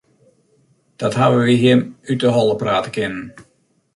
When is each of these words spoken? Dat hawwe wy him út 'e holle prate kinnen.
Dat 1.01 1.13
hawwe 1.19 1.41
wy 1.47 1.55
him 1.63 1.79
út 2.11 2.21
'e 2.25 2.29
holle 2.35 2.55
prate 2.61 2.89
kinnen. 2.95 3.27